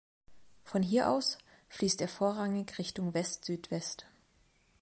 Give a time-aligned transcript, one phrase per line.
[0.63, 1.37] Von hier aus
[1.69, 4.07] fließt er vorrangig Richtung Westsüdwest.